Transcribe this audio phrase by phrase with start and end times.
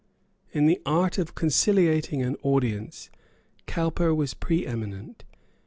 [0.51, 3.11] In the art of conciliating an audience,
[3.67, 5.25] Cowper was preeminent.